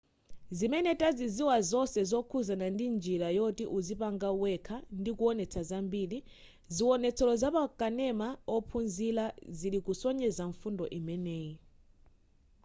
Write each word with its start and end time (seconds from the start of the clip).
zimene 0.57 0.91
taziziwa 1.01 1.57
zonse 1.69 1.99
zokhuzana 2.11 2.65
ndi 2.73 2.85
njira 2.95 3.27
yoti 3.37 3.65
uzipanga 3.77 4.29
wekha 4.41 4.77
ndikuwonetsa 4.99 5.61
zambiri 5.69 6.19
ziwonetsero 6.75 7.33
za 7.41 7.49
pakanema 7.55 8.27
ophunzilira 8.55 9.25
zikusonyeza 9.59 10.43
mfundo 10.51 10.83
imeneyi 10.99 11.53